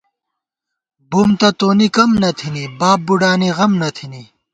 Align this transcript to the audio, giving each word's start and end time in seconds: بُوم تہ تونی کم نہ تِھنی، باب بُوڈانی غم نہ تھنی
بُوم 1.09 1.29
تہ 1.39 1.49
تونی 1.59 1.87
کم 1.95 2.11
نہ 2.21 2.29
تِھنی، 2.37 2.63
باب 2.79 2.99
بُوڈانی 3.05 3.49
غم 3.57 3.71
نہ 3.81 3.89
تھنی 3.95 4.23